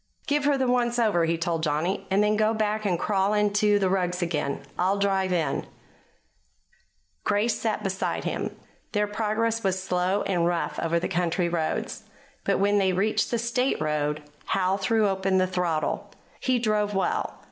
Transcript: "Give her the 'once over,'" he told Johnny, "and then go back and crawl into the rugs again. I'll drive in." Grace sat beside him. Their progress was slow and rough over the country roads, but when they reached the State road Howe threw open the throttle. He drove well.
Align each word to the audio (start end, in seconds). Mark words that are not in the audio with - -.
"Give 0.25 0.45
her 0.45 0.57
the 0.57 0.65
'once 0.67 0.97
over,'" 0.97 1.25
he 1.25 1.37
told 1.37 1.61
Johnny, 1.61 2.07
"and 2.09 2.23
then 2.23 2.35
go 2.35 2.55
back 2.55 2.85
and 2.87 2.97
crawl 2.97 3.35
into 3.35 3.77
the 3.77 3.87
rugs 3.87 4.23
again. 4.23 4.63
I'll 4.75 4.97
drive 4.97 5.31
in." 5.31 5.67
Grace 7.23 7.59
sat 7.59 7.83
beside 7.83 8.23
him. 8.23 8.55
Their 8.93 9.05
progress 9.05 9.63
was 9.63 9.79
slow 9.79 10.23
and 10.23 10.47
rough 10.47 10.79
over 10.79 10.99
the 10.99 11.07
country 11.07 11.49
roads, 11.49 12.05
but 12.43 12.57
when 12.57 12.79
they 12.79 12.93
reached 12.93 13.29
the 13.29 13.37
State 13.37 13.79
road 13.79 14.23
Howe 14.45 14.75
threw 14.75 15.07
open 15.07 15.37
the 15.37 15.45
throttle. 15.45 16.09
He 16.39 16.57
drove 16.57 16.95
well. 16.95 17.37